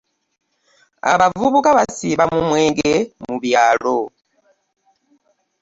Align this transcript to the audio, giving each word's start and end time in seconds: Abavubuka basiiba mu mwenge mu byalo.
Abavubuka 1.11 1.69
basiiba 1.77 2.23
mu 2.33 2.39
mwenge 2.47 2.91
mu 3.23 3.35
byalo. 3.43 3.97